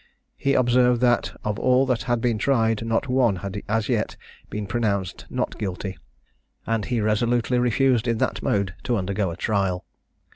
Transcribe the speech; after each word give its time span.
He 0.35 0.55
observed 0.55 0.99
that, 1.01 1.31
of 1.43 1.59
all 1.59 1.85
that 1.85 2.01
had 2.01 2.21
been 2.21 2.39
tried, 2.39 2.83
not 2.83 3.07
one 3.07 3.35
had 3.35 3.61
as 3.69 3.87
yet 3.87 4.17
been 4.49 4.65
pronounced 4.65 5.27
not 5.29 5.59
guilty; 5.59 5.95
and 6.65 6.85
he 6.85 6.99
resolutely 6.99 7.59
refused 7.59 8.07
in 8.07 8.17
that 8.17 8.41
mode 8.41 8.73
to 8.85 8.97
undergo 8.97 9.29
a 9.29 9.37
trial. 9.37 9.85